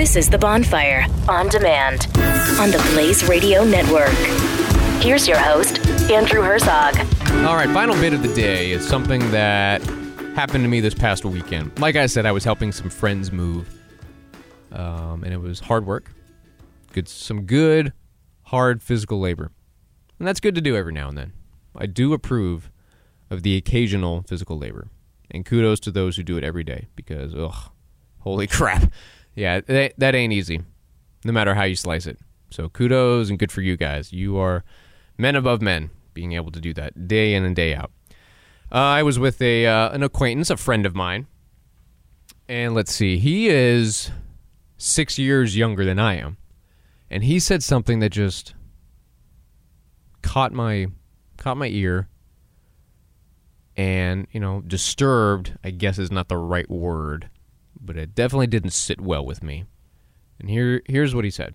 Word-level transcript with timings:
This 0.00 0.16
is 0.16 0.30
The 0.30 0.38
Bonfire 0.38 1.04
on 1.28 1.48
demand 1.48 2.06
on 2.58 2.70
the 2.70 2.82
Blaze 2.94 3.28
Radio 3.28 3.64
Network. 3.64 4.08
Here's 5.02 5.28
your 5.28 5.36
host, 5.36 5.78
Andrew 6.10 6.40
Herzog. 6.40 6.96
All 7.44 7.54
right, 7.54 7.68
final 7.68 7.94
bit 7.96 8.14
of 8.14 8.22
the 8.22 8.32
day 8.32 8.70
is 8.70 8.88
something 8.88 9.30
that 9.30 9.82
happened 10.34 10.64
to 10.64 10.68
me 10.68 10.80
this 10.80 10.94
past 10.94 11.26
weekend. 11.26 11.78
Like 11.78 11.96
I 11.96 12.06
said, 12.06 12.24
I 12.24 12.32
was 12.32 12.44
helping 12.44 12.72
some 12.72 12.88
friends 12.88 13.30
move, 13.30 13.68
um, 14.72 15.22
and 15.22 15.34
it 15.34 15.38
was 15.38 15.60
hard 15.60 15.84
work. 15.84 16.10
Good, 16.94 17.06
some 17.06 17.42
good, 17.42 17.92
hard 18.44 18.82
physical 18.82 19.20
labor, 19.20 19.50
and 20.18 20.26
that's 20.26 20.40
good 20.40 20.54
to 20.54 20.62
do 20.62 20.76
every 20.76 20.94
now 20.94 21.10
and 21.10 21.18
then. 21.18 21.34
I 21.76 21.84
do 21.84 22.14
approve 22.14 22.70
of 23.28 23.42
the 23.42 23.54
occasional 23.54 24.22
physical 24.22 24.56
labor, 24.56 24.88
and 25.30 25.44
kudos 25.44 25.78
to 25.80 25.90
those 25.90 26.16
who 26.16 26.22
do 26.22 26.38
it 26.38 26.42
every 26.42 26.64
day 26.64 26.88
because, 26.96 27.34
ugh, 27.34 27.70
holy 28.20 28.46
crap 28.46 28.90
yeah, 29.34 29.60
that, 29.60 29.94
that 29.98 30.14
ain't 30.14 30.32
easy, 30.32 30.62
no 31.24 31.32
matter 31.32 31.54
how 31.54 31.64
you 31.64 31.76
slice 31.76 32.06
it. 32.06 32.18
So 32.50 32.68
kudos 32.68 33.30
and 33.30 33.38
good 33.38 33.52
for 33.52 33.62
you 33.62 33.76
guys. 33.76 34.12
You 34.12 34.36
are 34.38 34.64
men 35.16 35.36
above 35.36 35.62
men, 35.62 35.90
being 36.14 36.32
able 36.32 36.50
to 36.52 36.60
do 36.60 36.74
that 36.74 37.06
day 37.06 37.34
in 37.34 37.44
and 37.44 37.54
day 37.54 37.74
out. 37.74 37.92
Uh, 38.72 38.78
I 38.78 39.02
was 39.02 39.18
with 39.18 39.40
a 39.42 39.66
uh, 39.66 39.90
an 39.90 40.02
acquaintance, 40.02 40.50
a 40.50 40.56
friend 40.56 40.86
of 40.86 40.94
mine, 40.94 41.26
and 42.48 42.74
let's 42.74 42.92
see, 42.92 43.18
he 43.18 43.48
is 43.48 44.10
six 44.76 45.18
years 45.18 45.56
younger 45.56 45.84
than 45.84 45.98
I 45.98 46.14
am, 46.16 46.36
and 47.10 47.24
he 47.24 47.40
said 47.40 47.62
something 47.62 47.98
that 48.00 48.10
just 48.10 48.54
caught 50.22 50.52
my 50.52 50.86
caught 51.36 51.56
my 51.56 51.66
ear, 51.66 52.08
and 53.76 54.28
you 54.30 54.38
know, 54.38 54.60
disturbed. 54.60 55.58
I 55.64 55.70
guess 55.70 55.98
is 55.98 56.12
not 56.12 56.28
the 56.28 56.36
right 56.36 56.70
word 56.70 57.28
but 57.80 57.96
it 57.96 58.14
definitely 58.14 58.46
didn't 58.46 58.70
sit 58.70 59.00
well 59.00 59.24
with 59.24 59.42
me. 59.42 59.64
And 60.38 60.48
here, 60.48 60.82
here's 60.86 61.14
what 61.14 61.24
he 61.24 61.30
said. 61.30 61.54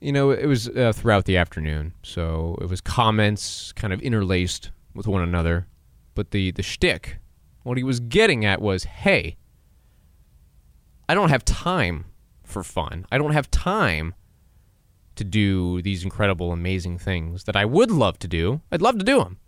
You 0.00 0.12
know, 0.12 0.30
it 0.30 0.46
was 0.46 0.68
uh, 0.68 0.92
throughout 0.94 1.24
the 1.24 1.36
afternoon, 1.36 1.92
so 2.02 2.56
it 2.60 2.68
was 2.68 2.80
comments 2.80 3.72
kind 3.72 3.92
of 3.92 4.00
interlaced 4.00 4.70
with 4.94 5.06
one 5.06 5.22
another. 5.22 5.66
But 6.14 6.30
the 6.30 6.52
the 6.52 6.62
shtick, 6.62 7.18
what 7.62 7.78
he 7.78 7.84
was 7.84 8.00
getting 8.00 8.44
at 8.44 8.60
was, 8.60 8.84
hey, 8.84 9.36
I 11.08 11.14
don't 11.14 11.30
have 11.30 11.44
time 11.44 12.06
for 12.44 12.62
fun. 12.62 13.06
I 13.10 13.18
don't 13.18 13.32
have 13.32 13.50
time 13.50 14.14
to 15.16 15.24
do 15.24 15.82
these 15.82 16.04
incredible, 16.04 16.52
amazing 16.52 16.98
things 16.98 17.44
that 17.44 17.56
I 17.56 17.64
would 17.64 17.90
love 17.90 18.18
to 18.20 18.28
do. 18.28 18.60
I'd 18.70 18.82
love 18.82 18.98
to 18.98 19.04
do 19.04 19.18
them, 19.18 19.38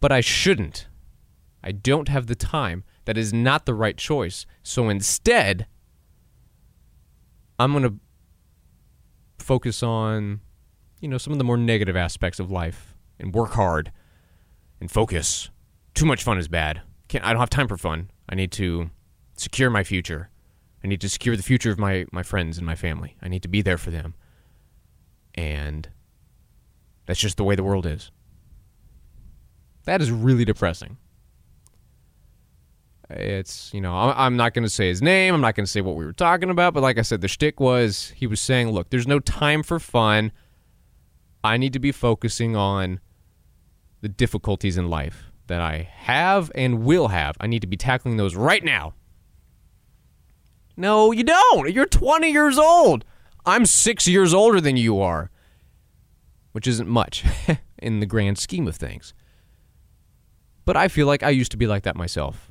but 0.00 0.10
I 0.10 0.20
shouldn't. 0.20 0.86
I 1.64 1.72
don't 1.72 2.08
have 2.08 2.26
the 2.26 2.34
time. 2.34 2.84
That 3.06 3.16
is 3.16 3.32
not 3.32 3.64
the 3.64 3.74
right 3.74 3.96
choice. 3.96 4.44
So 4.62 4.90
instead, 4.90 5.66
I'm 7.58 7.72
going 7.72 7.84
to 7.84 7.94
focus 9.42 9.82
on, 9.82 10.40
you 11.00 11.08
know, 11.08 11.18
some 11.18 11.32
of 11.32 11.38
the 11.38 11.44
more 11.44 11.56
negative 11.56 11.96
aspects 11.96 12.38
of 12.38 12.50
life 12.50 12.94
and 13.18 13.34
work 13.34 13.52
hard 13.52 13.90
and 14.78 14.90
focus. 14.90 15.48
Too 15.94 16.04
much 16.04 16.22
fun 16.22 16.36
is 16.36 16.48
bad. 16.48 16.82
Can't, 17.08 17.24
I 17.24 17.32
don't 17.32 17.40
have 17.40 17.50
time 17.50 17.68
for 17.68 17.78
fun. 17.78 18.10
I 18.28 18.34
need 18.34 18.52
to 18.52 18.90
secure 19.36 19.70
my 19.70 19.84
future. 19.84 20.28
I 20.82 20.86
need 20.86 21.00
to 21.00 21.08
secure 21.08 21.34
the 21.34 21.42
future 21.42 21.70
of 21.70 21.78
my, 21.78 22.04
my 22.12 22.22
friends 22.22 22.58
and 22.58 22.66
my 22.66 22.74
family. 22.74 23.16
I 23.22 23.28
need 23.28 23.42
to 23.42 23.48
be 23.48 23.62
there 23.62 23.78
for 23.78 23.90
them. 23.90 24.14
And 25.34 25.88
that's 27.06 27.20
just 27.20 27.38
the 27.38 27.44
way 27.44 27.54
the 27.54 27.64
world 27.64 27.86
is. 27.86 28.10
That 29.84 30.02
is 30.02 30.10
really 30.10 30.44
depressing. 30.44 30.98
It's, 33.10 33.72
you 33.74 33.80
know, 33.80 33.94
I'm 33.94 34.36
not 34.36 34.54
going 34.54 34.62
to 34.62 34.70
say 34.70 34.88
his 34.88 35.02
name. 35.02 35.34
I'm 35.34 35.40
not 35.40 35.54
going 35.54 35.66
to 35.66 35.70
say 35.70 35.82
what 35.82 35.96
we 35.96 36.04
were 36.04 36.12
talking 36.12 36.50
about. 36.50 36.74
But 36.74 36.82
like 36.82 36.98
I 36.98 37.02
said, 37.02 37.20
the 37.20 37.28
shtick 37.28 37.60
was 37.60 38.12
he 38.16 38.26
was 38.26 38.40
saying, 38.40 38.70
look, 38.70 38.90
there's 38.90 39.06
no 39.06 39.20
time 39.20 39.62
for 39.62 39.78
fun. 39.78 40.32
I 41.42 41.58
need 41.58 41.74
to 41.74 41.78
be 41.78 41.92
focusing 41.92 42.56
on 42.56 43.00
the 44.00 44.08
difficulties 44.08 44.78
in 44.78 44.88
life 44.88 45.24
that 45.46 45.60
I 45.60 45.88
have 45.92 46.50
and 46.54 46.84
will 46.84 47.08
have. 47.08 47.36
I 47.40 47.46
need 47.46 47.60
to 47.60 47.66
be 47.66 47.76
tackling 47.76 48.16
those 48.16 48.34
right 48.34 48.64
now. 48.64 48.94
No, 50.76 51.12
you 51.12 51.24
don't. 51.24 51.72
You're 51.72 51.86
20 51.86 52.30
years 52.30 52.58
old. 52.58 53.04
I'm 53.46 53.66
six 53.66 54.08
years 54.08 54.32
older 54.32 54.60
than 54.60 54.76
you 54.76 55.00
are, 55.00 55.30
which 56.52 56.66
isn't 56.66 56.88
much 56.88 57.24
in 57.78 58.00
the 58.00 58.06
grand 58.06 58.38
scheme 58.38 58.66
of 58.66 58.76
things. 58.76 59.12
But 60.64 60.76
I 60.76 60.88
feel 60.88 61.06
like 61.06 61.22
I 61.22 61.28
used 61.28 61.50
to 61.52 61.58
be 61.58 61.66
like 61.66 61.82
that 61.82 61.94
myself. 61.94 62.50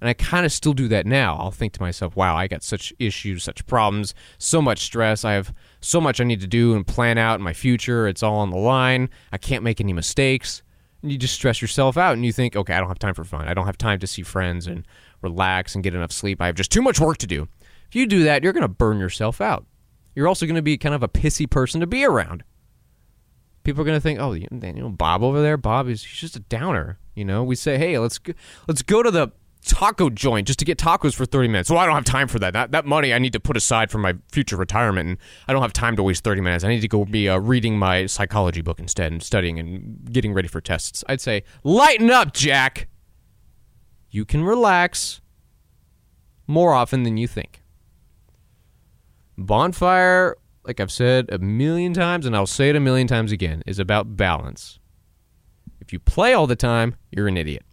And 0.00 0.08
I 0.08 0.12
kind 0.12 0.46
of 0.46 0.52
still 0.52 0.74
do 0.74 0.86
that 0.88 1.06
now. 1.06 1.36
I'll 1.36 1.50
think 1.50 1.72
to 1.74 1.82
myself, 1.82 2.14
wow, 2.14 2.36
I 2.36 2.46
got 2.46 2.62
such 2.62 2.92
issues, 2.98 3.42
such 3.42 3.66
problems, 3.66 4.14
so 4.38 4.62
much 4.62 4.80
stress. 4.80 5.24
I 5.24 5.32
have 5.32 5.52
so 5.80 6.00
much 6.00 6.20
I 6.20 6.24
need 6.24 6.40
to 6.40 6.46
do 6.46 6.74
and 6.74 6.86
plan 6.86 7.18
out 7.18 7.38
in 7.38 7.44
my 7.44 7.52
future. 7.52 8.06
It's 8.06 8.22
all 8.22 8.36
on 8.36 8.50
the 8.50 8.56
line. 8.58 9.10
I 9.32 9.38
can't 9.38 9.64
make 9.64 9.80
any 9.80 9.92
mistakes. 9.92 10.62
And 11.02 11.10
you 11.10 11.18
just 11.18 11.34
stress 11.34 11.60
yourself 11.60 11.96
out 11.96 12.14
and 12.14 12.24
you 12.24 12.32
think, 12.32 12.56
okay, 12.56 12.74
I 12.74 12.78
don't 12.78 12.88
have 12.88 12.98
time 12.98 13.14
for 13.14 13.24
fun. 13.24 13.48
I 13.48 13.54
don't 13.54 13.66
have 13.66 13.78
time 13.78 13.98
to 14.00 14.06
see 14.06 14.22
friends 14.22 14.66
and 14.66 14.86
relax 15.22 15.74
and 15.74 15.82
get 15.82 15.94
enough 15.94 16.12
sleep. 16.12 16.40
I 16.40 16.46
have 16.46 16.56
just 16.56 16.72
too 16.72 16.82
much 16.82 17.00
work 17.00 17.18
to 17.18 17.26
do. 17.26 17.48
If 17.88 17.96
you 17.96 18.06
do 18.06 18.24
that, 18.24 18.42
you're 18.42 18.52
going 18.52 18.62
to 18.62 18.68
burn 18.68 18.98
yourself 18.98 19.40
out. 19.40 19.66
You're 20.14 20.28
also 20.28 20.46
going 20.46 20.56
to 20.56 20.62
be 20.62 20.76
kind 20.76 20.94
of 20.94 21.02
a 21.02 21.08
pissy 21.08 21.48
person 21.48 21.80
to 21.80 21.86
be 21.86 22.04
around. 22.04 22.42
People 23.64 23.82
are 23.82 23.84
going 23.84 23.96
to 23.96 24.00
think, 24.00 24.18
oh, 24.18 24.32
you 24.32 24.48
know, 24.50 24.88
Bob 24.88 25.22
over 25.22 25.40
there, 25.40 25.56
Bob 25.56 25.88
is 25.88 26.02
he's 26.02 26.20
just 26.20 26.36
a 26.36 26.40
downer. 26.40 26.98
You 27.14 27.24
know, 27.24 27.44
we 27.44 27.54
say, 27.54 27.78
hey, 27.78 27.98
let's 27.98 28.18
go, 28.18 28.32
let's 28.66 28.82
go 28.82 29.02
to 29.02 29.10
the 29.10 29.28
taco 29.68 30.10
joint 30.10 30.46
just 30.46 30.58
to 30.58 30.64
get 30.64 30.78
tacos 30.78 31.14
for 31.14 31.24
30 31.24 31.48
minutes. 31.48 31.70
Well, 31.70 31.78
I 31.78 31.86
don't 31.86 31.94
have 31.94 32.04
time 32.04 32.26
for 32.26 32.38
that. 32.40 32.52
That, 32.54 32.72
that 32.72 32.86
money 32.86 33.14
I 33.14 33.18
need 33.18 33.32
to 33.34 33.40
put 33.40 33.56
aside 33.56 33.90
for 33.90 33.98
my 33.98 34.14
future 34.32 34.56
retirement, 34.56 35.08
and 35.08 35.18
I 35.46 35.52
don't 35.52 35.62
have 35.62 35.72
time 35.72 35.94
to 35.96 36.02
waste 36.02 36.24
30 36.24 36.40
minutes. 36.40 36.64
I 36.64 36.68
need 36.68 36.80
to 36.80 36.88
go 36.88 37.04
be 37.04 37.28
uh, 37.28 37.38
reading 37.38 37.78
my 37.78 38.06
psychology 38.06 38.62
book 38.62 38.80
instead 38.80 39.12
and 39.12 39.22
studying 39.22 39.58
and 39.58 40.10
getting 40.10 40.32
ready 40.32 40.48
for 40.48 40.60
tests. 40.60 41.04
I'd 41.08 41.20
say, 41.20 41.44
lighten 41.62 42.10
up, 42.10 42.32
Jack. 42.32 42.88
You 44.10 44.24
can 44.24 44.42
relax 44.42 45.20
more 46.46 46.72
often 46.72 47.02
than 47.02 47.16
you 47.18 47.28
think. 47.28 47.62
Bonfire, 49.36 50.36
like 50.64 50.80
I've 50.80 50.90
said 50.90 51.28
a 51.30 51.38
million 51.38 51.92
times, 51.92 52.26
and 52.26 52.34
I'll 52.34 52.46
say 52.46 52.70
it 52.70 52.76
a 52.76 52.80
million 52.80 53.06
times 53.06 53.30
again, 53.30 53.62
is 53.66 53.78
about 53.78 54.16
balance. 54.16 54.78
If 55.80 55.92
you 55.92 56.00
play 56.00 56.32
all 56.32 56.46
the 56.46 56.56
time, 56.56 56.96
you're 57.10 57.28
an 57.28 57.36
idiot. 57.36 57.64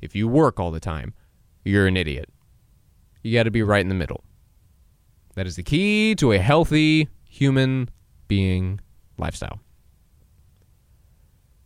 If 0.00 0.16
you 0.16 0.28
work 0.28 0.58
all 0.58 0.70
the 0.70 0.80
time, 0.80 1.14
you're 1.64 1.86
an 1.86 1.96
idiot. 1.96 2.28
You 3.22 3.36
got 3.36 3.44
to 3.44 3.50
be 3.50 3.62
right 3.62 3.80
in 3.80 3.88
the 3.88 3.94
middle. 3.94 4.24
That 5.34 5.46
is 5.46 5.56
the 5.56 5.62
key 5.62 6.14
to 6.16 6.32
a 6.32 6.38
healthy 6.38 7.08
human 7.28 7.90
being 8.28 8.80
lifestyle. 9.18 9.60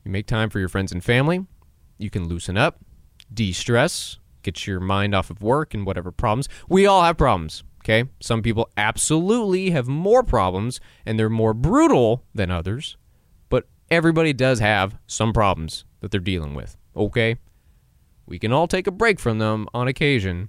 You 0.05 0.11
make 0.11 0.27
time 0.27 0.51
for 0.51 0.59
your 0.59 0.69
friends 0.69 0.93
and 0.93 1.03
family. 1.03 1.47
You 1.99 2.11
can 2.11 2.29
loosen 2.29 2.59
up, 2.59 2.79
de 3.33 3.53
stress, 3.53 4.19
get 4.43 4.67
your 4.67 4.81
mind 4.81 5.15
off 5.15 5.31
of 5.31 5.43
work 5.43 5.75
and 5.75 5.87
whatever 5.87 6.13
problems. 6.13 6.49
We 6.69 6.87
all 6.87 7.03
have 7.03 7.17
problems, 7.17 7.65
okay? 7.81 8.05
Some 8.21 8.43
people 8.43 8.69
absolutely 8.77 9.71
have 9.71 9.89
more 9.89 10.23
problems 10.23 10.81
and 11.07 11.19
they're 11.19 11.31
more 11.31 11.55
brutal 11.55 12.25
than 12.35 12.51
others, 12.51 12.97
but 13.49 13.67
everybody 13.91 14.33
does 14.33 14.61
have 14.61 14.99
some 15.07 15.33
problems 15.33 15.85
that 16.01 16.11
they're 16.11 16.21
dealing 16.21 16.55
with, 16.55 16.77
okay? 16.95 17.37
We 18.27 18.39
can 18.39 18.53
all 18.53 18.67
take 18.67 18.87
a 18.87 18.91
break 18.91 19.21
from 19.21 19.39
them 19.39 19.69
on 19.75 19.89
occasion, 19.89 20.49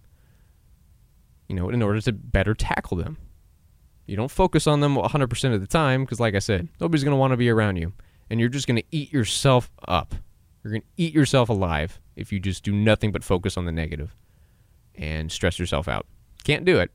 you 1.48 1.56
know, 1.56 1.70
in 1.70 1.82
order 1.82 2.02
to 2.02 2.12
better 2.12 2.54
tackle 2.54 2.98
them. 2.98 3.18
You 4.06 4.16
don't 4.16 4.32
focus 4.32 4.68
on 4.68 4.82
them 4.82 4.96
100% 4.96 5.54
of 5.54 5.62
the 5.62 5.68
time 5.68 6.04
because, 6.04 6.20
like 6.20 6.36
I 6.36 6.40
said, 6.40 6.68
nobody's 6.80 7.04
going 7.04 7.14
to 7.14 7.20
want 7.20 7.32
to 7.32 7.38
be 7.38 7.50
around 7.50 7.78
you. 7.78 7.94
And 8.30 8.40
you're 8.40 8.50
just 8.50 8.68
going 8.68 8.78
to 8.78 8.86
eat 8.92 9.12
yourself 9.12 9.72
up. 9.88 10.16
You're 10.64 10.72
going 10.72 10.82
to 10.82 10.88
eat 10.98 11.14
yourself 11.14 11.50
alive 11.50 12.00
if 12.16 12.32
you 12.32 12.40
just 12.40 12.64
do 12.64 12.72
nothing 12.72 13.12
but 13.12 13.24
focus 13.24 13.58
on 13.58 13.66
the 13.66 13.72
negative 13.72 14.16
and 14.96 15.32
stress 15.32 15.60
yourself 15.60 15.88
out. 15.88 16.06
Can't 16.44 16.66
do 16.66 16.80
it. 16.80 16.92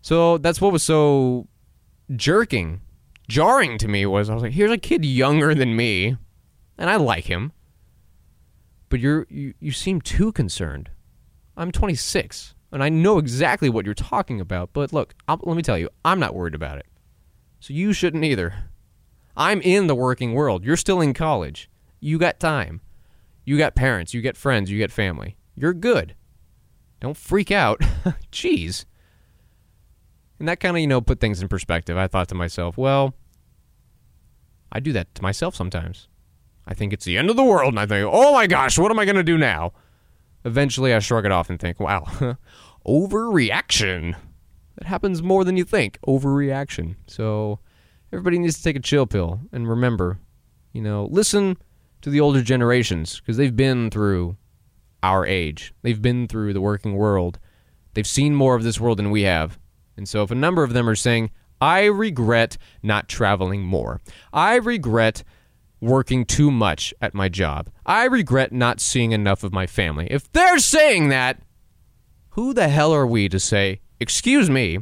So 0.00 0.38
that's 0.38 0.60
what 0.60 0.72
was 0.72 0.82
so 0.82 1.46
jerking, 2.16 2.80
jarring 3.28 3.78
to 3.78 3.88
me 3.88 4.06
was 4.06 4.30
I 4.30 4.34
was 4.34 4.42
like, 4.42 4.52
here's 4.52 4.70
a 4.70 4.78
kid 4.78 5.04
younger 5.04 5.54
than 5.54 5.76
me, 5.76 6.16
and 6.76 6.90
I 6.90 6.96
like 6.96 7.24
him 7.24 7.52
but 8.88 9.00
you're 9.00 9.26
you, 9.28 9.54
you 9.60 9.72
seem 9.72 10.00
too 10.00 10.32
concerned. 10.32 10.90
I'm 11.56 11.72
26, 11.72 12.54
and 12.72 12.82
I 12.82 12.88
know 12.88 13.18
exactly 13.18 13.68
what 13.68 13.84
you're 13.84 13.94
talking 13.94 14.40
about. 14.40 14.72
But 14.72 14.92
look, 14.92 15.14
I'll, 15.26 15.40
let 15.42 15.56
me 15.56 15.62
tell 15.62 15.78
you, 15.78 15.88
I'm 16.04 16.20
not 16.20 16.34
worried 16.34 16.54
about 16.54 16.78
it. 16.78 16.86
So 17.60 17.72
you 17.72 17.92
shouldn't 17.92 18.24
either. 18.24 18.54
I'm 19.36 19.60
in 19.60 19.86
the 19.86 19.94
working 19.94 20.34
world. 20.34 20.64
You're 20.64 20.76
still 20.76 21.00
in 21.00 21.14
college. 21.14 21.68
You 22.00 22.18
got 22.18 22.40
time. 22.40 22.80
You 23.44 23.58
got 23.58 23.74
parents. 23.74 24.14
You 24.14 24.22
got 24.22 24.36
friends. 24.36 24.70
You 24.70 24.78
got 24.78 24.90
family. 24.92 25.36
You're 25.54 25.74
good. 25.74 26.14
Don't 27.00 27.16
freak 27.16 27.50
out. 27.50 27.80
Jeez. 28.32 28.84
And 30.38 30.48
that 30.48 30.60
kind 30.60 30.76
of, 30.76 30.80
you 30.80 30.86
know, 30.86 31.00
put 31.00 31.20
things 31.20 31.42
in 31.42 31.48
perspective. 31.48 31.96
I 31.96 32.06
thought 32.06 32.28
to 32.28 32.34
myself, 32.34 32.76
well, 32.76 33.14
I 34.70 34.80
do 34.80 34.92
that 34.92 35.14
to 35.16 35.22
myself 35.22 35.54
sometimes. 35.54 36.08
I 36.68 36.74
think 36.74 36.92
it's 36.92 37.06
the 37.06 37.16
end 37.16 37.30
of 37.30 37.36
the 37.36 37.44
world, 37.44 37.72
and 37.72 37.80
I 37.80 37.86
think, 37.86 38.08
oh 38.12 38.32
my 38.34 38.46
gosh, 38.46 38.78
what 38.78 38.90
am 38.90 38.98
I 38.98 39.06
going 39.06 39.16
to 39.16 39.22
do 39.22 39.38
now? 39.38 39.72
Eventually, 40.44 40.92
I 40.92 40.98
shrug 40.98 41.24
it 41.24 41.32
off 41.32 41.48
and 41.48 41.58
think, 41.58 41.80
wow, 41.80 42.04
overreaction. 42.86 44.14
That 44.76 44.86
happens 44.86 45.22
more 45.22 45.44
than 45.44 45.56
you 45.56 45.64
think. 45.64 45.98
Overreaction. 46.06 46.96
So, 47.06 47.58
everybody 48.12 48.38
needs 48.38 48.58
to 48.58 48.62
take 48.62 48.76
a 48.76 48.80
chill 48.80 49.06
pill 49.06 49.40
and 49.50 49.66
remember, 49.66 50.18
you 50.74 50.82
know, 50.82 51.08
listen 51.10 51.56
to 52.02 52.10
the 52.10 52.20
older 52.20 52.42
generations 52.42 53.18
because 53.18 53.38
they've 53.38 53.56
been 53.56 53.90
through 53.90 54.36
our 55.02 55.24
age. 55.26 55.72
They've 55.80 56.00
been 56.00 56.28
through 56.28 56.52
the 56.52 56.60
working 56.60 56.96
world. 56.96 57.38
They've 57.94 58.06
seen 58.06 58.34
more 58.34 58.54
of 58.54 58.62
this 58.62 58.78
world 58.78 58.98
than 58.98 59.10
we 59.10 59.22
have. 59.22 59.58
And 59.96 60.06
so 60.06 60.22
if 60.22 60.30
a 60.30 60.36
number 60.36 60.62
of 60.62 60.74
them 60.74 60.86
are 60.88 60.94
saying, 60.94 61.30
I 61.60 61.86
regret 61.86 62.58
not 62.82 63.08
traveling 63.08 63.62
more. 63.62 64.00
I 64.32 64.56
regret 64.56 65.24
working 65.80 66.24
too 66.24 66.50
much 66.50 66.92
at 67.00 67.14
my 67.14 67.28
job. 67.28 67.70
I 67.86 68.04
regret 68.04 68.52
not 68.52 68.80
seeing 68.80 69.12
enough 69.12 69.44
of 69.44 69.52
my 69.52 69.66
family. 69.66 70.08
If 70.10 70.30
they're 70.32 70.58
saying 70.58 71.08
that, 71.10 71.40
who 72.30 72.52
the 72.52 72.68
hell 72.68 72.92
are 72.92 73.06
we 73.06 73.28
to 73.28 73.40
say, 73.40 73.80
Excuse 74.00 74.48
me, 74.48 74.78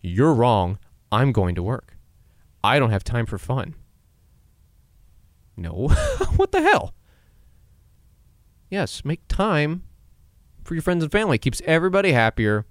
you're 0.00 0.34
wrong. 0.34 0.78
I'm 1.12 1.30
going 1.30 1.54
to 1.54 1.62
work. 1.62 1.96
I 2.64 2.78
don't 2.78 2.90
have 2.90 3.04
time 3.04 3.26
for 3.26 3.38
fun. 3.38 3.74
No. 5.56 5.88
what 6.36 6.52
the 6.52 6.62
hell? 6.62 6.94
Yes, 8.70 9.04
make 9.04 9.28
time 9.28 9.84
for 10.64 10.74
your 10.74 10.82
friends 10.82 11.02
and 11.02 11.12
family. 11.12 11.38
Keeps 11.38 11.60
everybody 11.66 12.12
happier, 12.12 12.66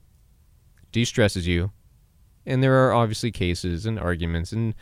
de 0.92 1.06
stresses 1.06 1.48
you. 1.48 1.72
And 2.46 2.64
there 2.64 2.86
are 2.86 2.94
obviously 2.94 3.32
cases 3.32 3.86
and 3.86 4.00
arguments 4.00 4.52
and 4.52 4.74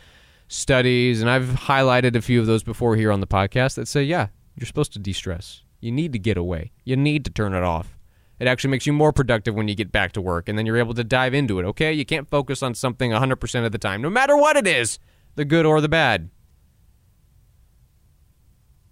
studies, 0.50 1.20
and 1.20 1.30
I've 1.30 1.44
highlighted 1.44 2.16
a 2.16 2.20
few 2.20 2.40
of 2.40 2.46
those 2.46 2.64
before 2.64 2.96
here 2.96 3.12
on 3.12 3.20
the 3.20 3.26
podcast 3.26 3.76
that 3.76 3.86
say, 3.86 4.02
yeah, 4.02 4.28
you're 4.56 4.66
supposed 4.66 4.92
to 4.94 4.98
de 4.98 5.12
stress. 5.12 5.62
You 5.80 5.92
need 5.92 6.12
to 6.12 6.18
get 6.18 6.36
away, 6.36 6.72
you 6.84 6.96
need 6.96 7.24
to 7.24 7.30
turn 7.30 7.54
it 7.54 7.62
off. 7.62 7.96
It 8.38 8.48
actually 8.48 8.70
makes 8.70 8.86
you 8.86 8.92
more 8.92 9.12
productive 9.12 9.54
when 9.54 9.68
you 9.68 9.74
get 9.74 9.92
back 9.92 10.12
to 10.12 10.20
work, 10.20 10.48
and 10.48 10.58
then 10.58 10.66
you're 10.66 10.76
able 10.76 10.94
to 10.94 11.04
dive 11.04 11.34
into 11.34 11.58
it, 11.60 11.64
okay? 11.64 11.92
You 11.92 12.04
can't 12.04 12.28
focus 12.28 12.62
on 12.62 12.74
something 12.74 13.12
100% 13.12 13.66
of 13.66 13.72
the 13.72 13.78
time, 13.78 14.02
no 14.02 14.10
matter 14.10 14.36
what 14.36 14.56
it 14.56 14.66
is, 14.66 14.98
the 15.36 15.44
good 15.44 15.64
or 15.64 15.80
the 15.80 15.88
bad. 15.88 16.30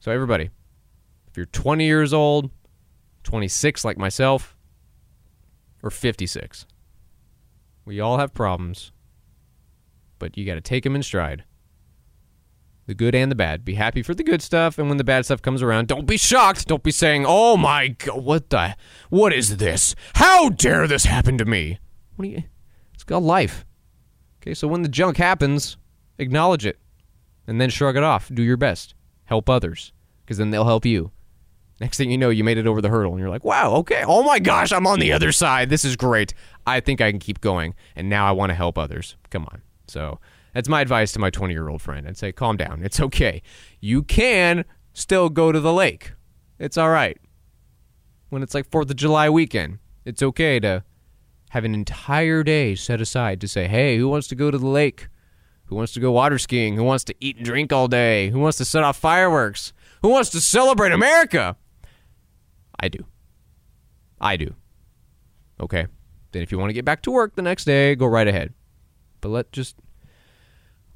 So, 0.01 0.13
everybody, 0.13 0.51
if 1.27 1.37
you're 1.37 1.47
20 1.47 1.85
years 1.85 2.13
old, 2.13 2.51
26 3.25 3.85
like 3.85 3.99
myself, 3.99 4.57
or 5.83 5.91
56, 5.91 6.67
we 7.85 8.01
all 8.01 8.19
have 8.19 8.33
problems, 8.33 8.93
but 10.19 10.37
you 10.37 10.47
got 10.47 10.55
to 10.55 10.61
take 10.61 10.85
them 10.85 10.95
in 10.95 11.03
stride. 11.03 11.45
The 12.89 12.95
good 12.95 13.15
and 13.15 13.31
the 13.31 13.37
bad. 13.37 13.67
Be 13.67 13.75
happy 13.75 14.03
for 14.03 14.15
the 14.15 14.25
good 14.25 14.41
stuff, 14.41 14.79
and 14.79 14.89
when 14.89 14.97
the 14.97 15.05
bad 15.05 15.27
stuff 15.27 15.43
comes 15.43 15.63
around, 15.63 15.89
don't 15.89 16.07
be 16.07 16.17
shocked. 16.17 16.67
Don't 16.67 16.83
be 16.83 16.91
saying, 16.91 17.27
"Oh 17.29 17.59
my 17.59 17.89
god, 17.89 18.25
what 18.25 18.49
the 18.49 18.77
what 19.11 19.31
is 19.31 19.59
this? 19.59 19.95
How 20.15 20.49
dare 20.49 20.87
this 20.87 21.05
happen 21.05 21.37
to 21.37 21.45
me?" 21.45 21.81
What 22.17 22.25
do 22.25 22.31
you 22.31 22.45
It's 22.95 23.05
called 23.05 23.25
life. 23.25 23.67
Okay, 24.41 24.55
so 24.55 24.67
when 24.67 24.81
the 24.81 24.89
junk 24.89 25.19
happens, 25.19 25.77
acknowledge 26.17 26.65
it 26.65 26.79
and 27.47 27.61
then 27.61 27.69
shrug 27.69 27.99
it 27.99 28.03
off. 28.03 28.31
Do 28.33 28.43
your 28.43 28.57
best. 28.57 28.95
Help 29.25 29.51
others 29.51 29.93
because 30.25 30.39
then 30.39 30.49
they'll 30.49 30.65
help 30.65 30.87
you. 30.87 31.11
Next 31.83 31.99
thing 31.99 32.11
you 32.11 32.17
know, 32.17 32.31
you 32.31 32.43
made 32.43 32.57
it 32.57 32.67
over 32.67 32.81
the 32.81 32.89
hurdle 32.89 33.13
and 33.13 33.21
you're 33.21 33.29
like, 33.29 33.45
wow, 33.45 33.75
okay, 33.75 34.03
oh 34.07 34.23
my 34.23 34.39
gosh, 34.39 34.73
I'm 34.73 34.87
on 34.87 34.99
the 34.99 35.13
other 35.13 35.31
side. 35.31 35.69
This 35.69 35.85
is 35.85 35.95
great. 35.95 36.33
I 36.67 36.81
think 36.81 37.03
I 37.03 37.11
can 37.11 37.21
keep 37.21 37.43
going. 37.43 37.75
And 37.95 38.09
now 38.09 38.27
I 38.27 38.33
want 38.33 38.49
to 38.49 38.55
help 38.55 38.79
others. 38.79 39.17
Come 39.29 39.45
on. 39.45 39.61
So 39.89 40.21
that's 40.55 40.69
my 40.69 40.81
advice 40.81 41.13
to 41.13 41.19
my 41.19 41.31
20 41.31 41.53
year 41.53 41.69
old 41.69 41.83
friend. 41.83 42.07
I'd 42.07 42.17
say, 42.17 42.33
calm 42.33 42.57
down. 42.57 42.83
It's 42.83 43.01
okay. 43.01 43.43
You 43.81 44.03
can 44.03 44.65
still 44.93 45.29
go 45.29 45.53
to 45.53 45.61
the 45.61 45.73
lake. 45.73 46.13
It's 46.59 46.77
all 46.77 46.91
right. 46.91 47.19
When 48.31 48.43
it's 48.43 48.55
like 48.55 48.71
4th 48.71 48.91
of 48.91 48.97
July 48.97 49.31
weekend, 49.31 49.79
it's 50.05 50.23
okay 50.23 50.61
to 50.61 50.85
have 51.51 51.65
an 51.65 51.75
entire 51.75 52.43
day 52.43 52.75
set 52.75 53.01
aside 53.01 53.41
to 53.41 53.49
say, 53.49 53.69
hey, 53.69 53.97
who 53.97 54.09
wants 54.09 54.29
to 54.29 54.35
go 54.35 54.51
to 54.51 54.59
the 54.59 54.67
lake? 54.67 55.09
Who 55.67 55.77
wants 55.77 55.93
to 55.93 56.01
go 56.01 56.13
water 56.13 56.39
skiing? 56.39 56.77
Who 56.77 56.85
wants 56.85 57.05
to 57.05 57.15
eat 57.21 57.37
and 57.37 57.45
drink 57.45 57.73
all 57.73 57.89
day? 57.89 58.31
Who 58.31 58.39
wants 58.39 58.59
to 58.59 58.65
set 58.65 58.85
off 58.85 58.97
fireworks? 58.99 59.73
Who 60.03 60.09
wants 60.09 60.31
to 60.31 60.41
celebrate 60.41 60.93
America? 60.93 61.57
I 62.81 62.89
do. 62.89 63.05
I 64.21 64.37
do. 64.37 64.55
Okay. 65.61 65.87
Then 66.33 66.43
if 66.43 66.53
you 66.53 66.59
want 66.59 66.71
to 66.71 66.75
get 66.75 66.85
back 66.85 67.03
to 67.03 67.11
work 67.11 67.35
the 67.35 67.43
next 67.43 67.65
day, 67.65 67.95
go 67.95 68.07
right 68.07 68.29
ahead. 68.29 68.55
But 69.21 69.31
let 69.31 69.53
just 69.53 69.77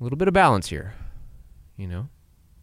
a 0.02 0.04
little 0.04 0.18
bit 0.18 0.26
of 0.26 0.34
balance 0.34 0.68
here. 0.68 0.94
You 1.76 1.86
know? 1.86 2.08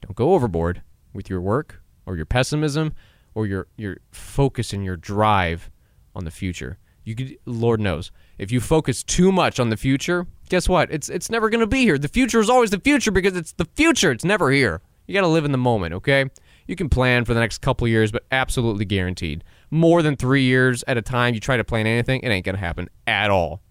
Don't 0.02 0.16
go 0.16 0.34
overboard 0.34 0.82
with 1.14 1.30
your 1.30 1.40
work 1.40 1.82
or 2.06 2.18
your 2.18 2.26
pessimism 2.26 2.94
or 3.34 3.48
your 3.48 3.68
your 3.78 3.98
focus 4.12 4.74
and 4.74 4.84
your 4.84 4.98
drive 4.98 5.72
on 6.14 6.26
the 6.26 6.32
future. 6.32 6.80
You 7.06 7.16
could 7.16 7.38
Lord 7.46 7.80
knows, 7.80 8.12
if 8.38 8.52
you 8.52 8.60
focus 8.60 9.04
too 9.04 9.32
much 9.32 9.58
on 9.58 9.70
the 9.70 9.78
future, 9.78 10.28
guess 10.50 10.68
what? 10.68 10.92
It's 10.92 11.08
it's 11.08 11.30
never 11.30 11.50
going 11.50 11.62
to 11.62 11.68
be 11.68 11.84
here. 11.84 11.98
The 11.98 12.10
future 12.10 12.42
is 12.42 12.50
always 12.50 12.72
the 12.72 12.80
future 12.80 13.12
because 13.12 13.38
it's 13.38 13.54
the 13.54 13.70
future. 13.74 14.12
It's 14.12 14.26
never 14.26 14.52
here. 14.52 14.82
You 15.08 15.14
got 15.14 15.22
to 15.22 15.28
live 15.28 15.46
in 15.46 15.54
the 15.54 15.58
moment, 15.58 15.94
okay? 15.94 16.26
You 16.68 16.76
can 16.76 16.90
plan 16.90 17.24
for 17.24 17.34
the 17.34 17.40
next 17.40 17.60
couple 17.60 17.88
years, 17.88 18.12
but 18.12 18.26
absolutely 18.32 18.84
guaranteed. 18.84 19.46
More 19.72 20.02
than 20.02 20.18
three 20.18 20.44
years 20.44 20.84
at 20.88 20.98
a 20.98 21.02
time, 21.02 21.34
you 21.34 21.40
try 21.40 21.56
to 21.56 21.64
plan 21.64 21.88
anything, 21.88 22.20
it 22.22 22.30
ain't 22.30 22.46
going 22.46 22.56
to 22.56 22.60
happen 22.60 22.90
at 23.08 23.32
all. 23.32 23.62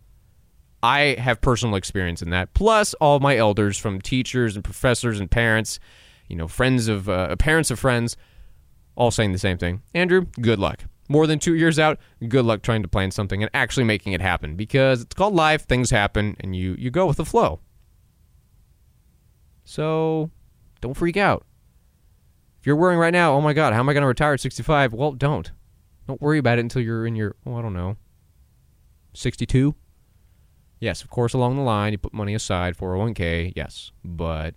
I 0.83 1.17
have 1.19 1.41
personal 1.41 1.75
experience 1.75 2.23
in 2.23 2.31
that. 2.31 2.55
Plus, 2.55 2.95
all 2.95 3.21
my 3.21 3.37
elders 3.37 3.77
from 3.77 4.01
teachers 4.01 4.55
and 4.55 4.65
professors 4.65 5.19
and 5.19 5.31
parents, 5.31 5.81
you 6.29 6.37
know, 6.37 6.47
friends 6.47 6.89
of 6.89 7.09
uh, 7.09 7.35
parents 7.37 7.71
of 7.71 7.79
friends, 7.79 8.17
all 8.95 9.11
saying 9.11 9.33
the 9.33 9.39
same 9.39 9.59
thing. 9.59 9.83
Andrew, 9.95 10.27
good 10.41 10.59
luck. 10.59 10.85
More 11.09 11.27
than 11.27 11.39
two 11.39 11.55
years 11.55 11.79
out, 11.79 11.99
good 12.29 12.45
luck 12.45 12.63
trying 12.63 12.83
to 12.83 12.89
plan 12.89 13.11
something 13.11 13.43
and 13.43 13.51
actually 13.55 13.85
making 13.85 14.13
it 14.13 14.21
happen 14.21 14.57
because 14.57 15.03
it's 15.03 15.15
called 15.15 15.35
life. 15.35 15.67
Things 15.67 15.91
happen, 15.91 16.37
and 16.41 16.55
you 16.55 16.77
you 16.79 16.91
go 16.91 17.07
with 17.07 17.17
the 17.17 17.25
flow. 17.25 17.61
So, 19.65 20.31
don't 20.81 20.95
freak 20.95 21.17
out. 21.17 21.45
If 22.61 22.67
you're 22.67 22.77
worrying 22.77 22.99
right 22.99 23.13
now, 23.13 23.35
oh 23.35 23.41
my 23.41 23.53
God, 23.53 23.73
how 23.73 23.81
am 23.81 23.89
I 23.89 23.93
going 23.93 24.03
to 24.03 24.09
retire 24.09 24.35
at 24.35 24.41
65? 24.41 24.93
Well, 24.93 25.13
don't. 25.13 25.51
Don't 26.07 26.21
worry 26.21 26.39
about 26.39 26.59
it 26.59 26.63
until 26.63 26.83
you're 26.83 27.07
in 27.07 27.15
your, 27.15 27.37
oh, 27.47 27.57
I 27.57 27.63
don't 27.63 27.75
know, 27.75 27.97
62. 29.15 29.75
Yes, 30.81 31.03
of 31.03 31.11
course, 31.11 31.35
along 31.35 31.57
the 31.57 31.63
line, 31.63 31.93
you 31.93 31.99
put 31.99 32.13
money 32.13 32.35
aside, 32.35 32.77
401k, 32.77 33.53
yes. 33.57 33.91
But 34.05 34.55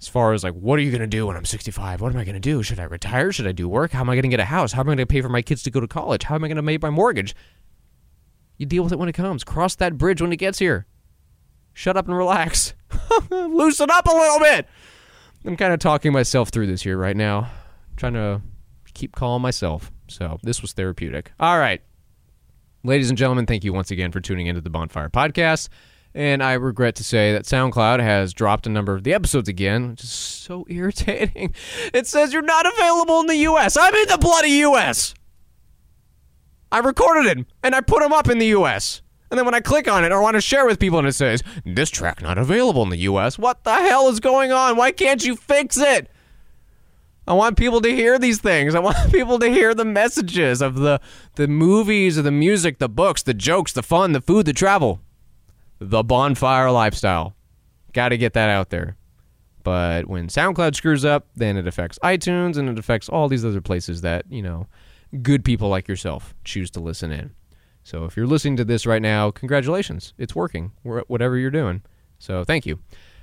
as 0.00 0.08
far 0.08 0.32
as 0.32 0.44
like, 0.44 0.54
what 0.54 0.78
are 0.78 0.82
you 0.82 0.90
going 0.90 1.02
to 1.02 1.06
do 1.06 1.26
when 1.26 1.36
I'm 1.36 1.44
65? 1.44 2.00
What 2.00 2.12
am 2.12 2.18
I 2.18 2.24
going 2.24 2.34
to 2.34 2.40
do? 2.40 2.62
Should 2.62 2.80
I 2.80 2.84
retire? 2.84 3.32
Should 3.32 3.46
I 3.46 3.52
do 3.52 3.68
work? 3.68 3.92
How 3.92 4.00
am 4.00 4.10
I 4.10 4.14
going 4.14 4.22
to 4.22 4.28
get 4.28 4.40
a 4.40 4.44
house? 4.44 4.72
How 4.72 4.80
am 4.80 4.88
I 4.88 4.90
going 4.90 4.98
to 4.98 5.06
pay 5.06 5.20
for 5.20 5.28
my 5.28 5.42
kids 5.42 5.62
to 5.64 5.70
go 5.70 5.80
to 5.80 5.88
college? 5.88 6.24
How 6.24 6.36
am 6.36 6.44
I 6.44 6.48
going 6.48 6.56
to 6.56 6.62
make 6.62 6.80
my 6.80 6.90
mortgage? 6.90 7.34
You 8.56 8.66
deal 8.66 8.82
with 8.82 8.92
it 8.92 8.98
when 8.98 9.08
it 9.08 9.14
comes. 9.14 9.44
Cross 9.44 9.76
that 9.76 9.98
bridge 9.98 10.22
when 10.22 10.32
it 10.32 10.36
gets 10.36 10.58
here. 10.58 10.86
Shut 11.74 11.96
up 11.96 12.06
and 12.06 12.16
relax. 12.16 12.74
Loosen 13.30 13.90
up 13.90 14.06
a 14.06 14.12
little 14.12 14.40
bit. 14.40 14.66
I'm 15.44 15.56
kind 15.56 15.72
of 15.72 15.78
talking 15.78 16.12
myself 16.12 16.48
through 16.48 16.66
this 16.66 16.82
here 16.82 16.98
right 16.98 17.16
now. 17.16 17.38
I'm 17.40 17.96
trying 17.96 18.14
to 18.14 18.42
keep 18.94 19.14
calm 19.14 19.42
myself. 19.42 19.92
So 20.08 20.38
this 20.42 20.62
was 20.62 20.72
therapeutic. 20.72 21.32
All 21.38 21.58
right. 21.58 21.80
Ladies 22.84 23.08
and 23.08 23.18
gentlemen, 23.18 23.44
thank 23.44 23.64
you 23.64 23.72
once 23.72 23.90
again 23.90 24.12
for 24.12 24.20
tuning 24.20 24.46
into 24.46 24.60
the 24.60 24.70
Bonfire 24.70 25.08
Podcast. 25.08 25.68
And 26.14 26.42
I 26.42 26.52
regret 26.52 26.94
to 26.96 27.04
say 27.04 27.32
that 27.32 27.42
SoundCloud 27.44 28.00
has 28.00 28.32
dropped 28.32 28.68
a 28.68 28.70
number 28.70 28.94
of 28.94 29.02
the 29.02 29.12
episodes 29.12 29.48
again, 29.48 29.90
which 29.90 30.04
is 30.04 30.10
so 30.10 30.64
irritating. 30.70 31.54
It 31.92 32.06
says 32.06 32.32
you're 32.32 32.42
not 32.42 32.66
available 32.72 33.20
in 33.20 33.26
the 33.26 33.36
U.S. 33.36 33.76
I'm 33.76 33.94
in 33.94 34.08
the 34.08 34.18
bloody 34.18 34.50
U.S. 34.50 35.12
I 36.70 36.78
recorded 36.78 37.38
it 37.38 37.46
and 37.64 37.74
I 37.74 37.80
put 37.80 38.00
them 38.00 38.12
up 38.12 38.28
in 38.28 38.38
the 38.38 38.46
U.S. 38.46 39.02
And 39.30 39.36
then 39.36 39.44
when 39.44 39.54
I 39.54 39.60
click 39.60 39.88
on 39.88 40.04
it 40.04 40.12
or 40.12 40.22
want 40.22 40.36
to 40.36 40.40
share 40.40 40.64
with 40.64 40.78
people 40.78 41.00
and 41.00 41.08
it 41.08 41.12
says, 41.12 41.42
this 41.64 41.90
track 41.90 42.22
not 42.22 42.38
available 42.38 42.82
in 42.84 42.90
the 42.90 42.96
US, 42.98 43.38
what 43.38 43.64
the 43.64 43.74
hell 43.74 44.08
is 44.08 44.20
going 44.20 44.52
on? 44.52 44.76
Why 44.76 44.92
can't 44.92 45.24
you 45.24 45.36
fix 45.36 45.76
it? 45.76 46.10
I 47.28 47.34
want 47.34 47.58
people 47.58 47.82
to 47.82 47.94
hear 47.94 48.18
these 48.18 48.40
things. 48.40 48.74
I 48.74 48.78
want 48.78 48.96
people 49.12 49.38
to 49.38 49.50
hear 49.50 49.74
the 49.74 49.84
messages 49.84 50.62
of 50.62 50.76
the 50.76 50.98
the 51.34 51.46
movies, 51.46 52.16
of 52.16 52.24
the 52.24 52.30
music, 52.30 52.78
the 52.78 52.88
books, 52.88 53.22
the 53.22 53.34
jokes, 53.34 53.72
the 53.74 53.82
fun, 53.82 54.12
the 54.12 54.22
food, 54.22 54.46
the 54.46 54.54
travel. 54.54 55.00
The 55.78 56.02
bonfire 56.02 56.70
lifestyle. 56.70 57.36
Got 57.92 58.08
to 58.08 58.16
get 58.16 58.32
that 58.32 58.48
out 58.48 58.70
there. 58.70 58.96
But 59.62 60.06
when 60.06 60.28
SoundCloud 60.28 60.74
screws 60.74 61.04
up, 61.04 61.26
then 61.36 61.58
it 61.58 61.66
affects 61.66 61.98
iTunes 62.02 62.56
and 62.56 62.68
it 62.68 62.78
affects 62.78 63.08
all 63.08 63.28
these 63.28 63.44
other 63.44 63.60
places 63.60 64.00
that, 64.00 64.24
you 64.30 64.42
know, 64.42 64.66
good 65.22 65.44
people 65.44 65.68
like 65.68 65.86
yourself 65.86 66.34
choose 66.44 66.70
to 66.72 66.80
listen 66.80 67.12
in. 67.12 67.32
So 67.84 68.06
if 68.06 68.16
you're 68.16 68.26
listening 68.26 68.56
to 68.56 68.64
this 68.64 68.86
right 68.86 69.02
now, 69.02 69.30
congratulations. 69.30 70.14
It's 70.16 70.34
working, 70.34 70.72
whatever 70.82 71.36
you're 71.36 71.50
doing. 71.50 71.82
So 72.18 72.44
thank 72.44 72.64
you. 72.64 72.78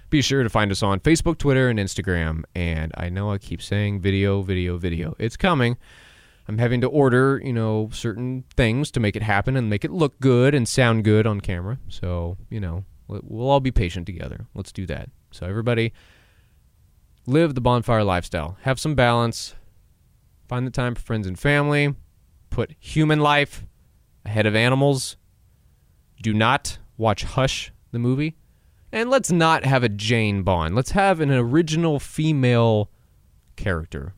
Be 0.10 0.22
sure 0.22 0.44
to 0.44 0.50
find 0.50 0.72
us 0.72 0.84
on 0.84 1.00
Facebook, 1.00 1.38
Twitter, 1.38 1.70
and 1.70 1.80
Instagram. 1.80 2.44
And 2.54 2.92
I 2.96 3.10
know 3.10 3.32
I 3.32 3.38
keep 3.38 3.62
saying 3.62 4.02
video, 4.02 4.42
video, 4.42 4.78
video. 4.78 5.16
It's 5.20 5.36
coming. 5.36 5.78
I'm 6.48 6.60
having 6.60 6.82
to 6.82 6.88
order, 6.88 7.42
you 7.44 7.54
know, 7.54 7.90
certain 7.92 8.44
things 8.56 8.92
to 8.92 9.00
make 9.00 9.16
it 9.16 9.24
happen 9.24 9.58
and 9.58 9.70
make 9.70 9.84
it 9.84 9.92
look 9.92 10.20
good 10.20 10.54
and 10.54 10.68
sound 10.68 11.04
good 11.04 11.26
on 11.26 11.42
camera. 11.42 11.80
So, 11.90 12.38
you 12.50 12.60
know, 12.60 12.86
we'll 13.08 13.50
all 13.50 13.60
be 13.60 13.72
patient 13.72 14.06
together. 14.06 14.46
Let's 14.54 14.72
do 14.72 14.86
that. 14.86 15.10
So, 15.32 15.48
everybody, 15.48 15.92
live 17.26 17.56
the 17.56 17.62
bonfire 17.62 18.04
lifestyle. 18.04 18.58
Have 18.62 18.80
some 18.80 18.94
balance. 18.94 19.56
Find 20.48 20.68
the 20.68 20.72
time 20.72 20.94
for 20.94 21.02
friends 21.02 21.26
and 21.26 21.38
family. 21.38 21.96
Put 22.52 22.76
human 22.80 23.20
life 23.20 23.66
ahead 24.24 24.46
of 24.46 24.56
animals. 24.56 25.18
Do 26.22 26.34
not 26.34 26.78
watch 26.96 27.24
Hush, 27.24 27.72
the 27.92 28.00
movie. 28.00 28.36
And 28.96 29.10
let's 29.10 29.30
not 29.30 29.66
have 29.66 29.84
a 29.84 29.90
Jane 29.90 30.44
Bond. 30.44 30.74
Let's 30.74 30.92
have 30.92 31.20
an 31.20 31.30
original 31.30 32.00
female 32.00 32.90
character, 33.58 34.14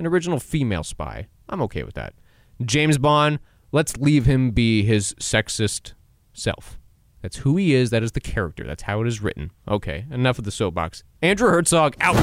an 0.00 0.08
original 0.08 0.40
female 0.40 0.82
spy. 0.82 1.28
I'm 1.48 1.62
okay 1.62 1.84
with 1.84 1.94
that. 1.94 2.14
James 2.60 2.98
Bond, 2.98 3.38
let's 3.70 3.96
leave 3.96 4.26
him 4.26 4.50
be 4.50 4.82
his 4.82 5.14
sexist 5.20 5.92
self. 6.32 6.80
That's 7.22 7.36
who 7.36 7.56
he 7.56 7.74
is. 7.74 7.90
That 7.90 8.02
is 8.02 8.10
the 8.10 8.20
character. 8.20 8.64
That's 8.64 8.82
how 8.82 9.00
it 9.02 9.06
is 9.06 9.22
written. 9.22 9.52
Okay, 9.68 10.06
enough 10.10 10.40
of 10.40 10.44
the 10.44 10.50
soapbox. 10.50 11.04
Andrew 11.22 11.50
Herzog 11.50 11.94
out. 12.00 12.16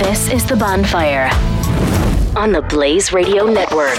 This 0.00 0.30
is 0.30 0.44
The 0.44 0.56
Bonfire 0.56 1.30
on 2.36 2.52
the 2.52 2.60
Blaze 2.60 3.10
Radio 3.10 3.46
Network. 3.46 3.96